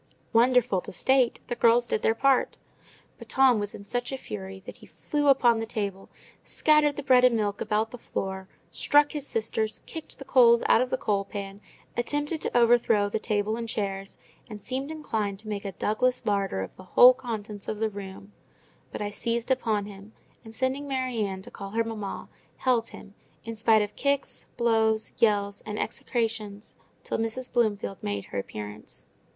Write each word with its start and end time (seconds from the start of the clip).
Wonderful 0.33 0.81
to 0.81 0.91
state, 0.93 1.39
the 1.47 1.53
girls 1.53 1.85
did 1.85 2.01
their 2.01 2.15
part; 2.15 2.57
but 3.19 3.29
Tom 3.29 3.59
was 3.59 3.75
in 3.75 3.83
such 3.85 4.11
a 4.11 4.17
fury 4.17 4.63
that 4.65 4.77
he 4.77 4.87
flew 4.87 5.27
upon 5.27 5.59
the 5.59 5.67
table, 5.67 6.09
scattered 6.43 6.95
the 6.95 7.03
bread 7.03 7.23
and 7.23 7.35
milk 7.35 7.61
about 7.61 7.91
the 7.91 7.99
floor, 7.99 8.47
struck 8.71 9.11
his 9.11 9.27
sisters, 9.27 9.81
kicked 9.85 10.17
the 10.17 10.25
coals 10.25 10.63
out 10.65 10.81
of 10.81 10.89
the 10.89 10.97
coal 10.97 11.23
pan, 11.23 11.59
attempted 11.95 12.41
to 12.41 12.57
overthrow 12.57 13.09
the 13.09 13.19
table 13.19 13.55
and 13.55 13.69
chairs, 13.69 14.17
and 14.49 14.59
seemed 14.63 14.89
inclined 14.89 15.37
to 15.37 15.47
make 15.47 15.65
a 15.65 15.71
Douglas 15.73 16.25
larder 16.25 16.63
of 16.63 16.75
the 16.77 16.83
whole 16.97 17.13
contents 17.13 17.67
of 17.67 17.77
the 17.77 17.87
room: 17.91 18.31
but 18.91 19.03
I 19.03 19.11
seized 19.11 19.51
upon 19.51 19.85
him, 19.85 20.13
and, 20.43 20.55
sending 20.55 20.87
Mary 20.87 21.19
Ann 21.23 21.43
to 21.43 21.51
call 21.51 21.69
her 21.69 21.83
mamma, 21.83 22.27
held 22.57 22.87
him, 22.87 23.13
in 23.45 23.55
spite 23.55 23.83
of 23.83 23.95
kicks, 23.95 24.47
blows, 24.57 25.11
yells, 25.19 25.61
and 25.61 25.77
execrations, 25.79 26.75
till 27.03 27.19
Mrs. 27.19 27.53
Bloomfield 27.53 28.01
made 28.01 28.25
her 28.25 28.39
appearance. 28.39 29.05